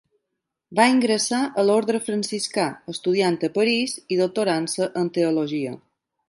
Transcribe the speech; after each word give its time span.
Va 0.77 0.85
ingressar 0.93 1.41
a 1.47 1.65
l'orde 1.67 1.99
franciscà, 2.07 2.65
estudiant 2.95 3.37
a 3.49 3.51
Paris 3.59 3.95
i 4.17 4.19
doctorant-se 4.23 4.89
en 5.05 5.13
teologia. 5.21 5.77